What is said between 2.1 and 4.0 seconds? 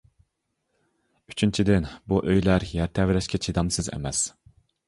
بۇ ئۆيلەر يەر تەۋرەشكە چىدامسىز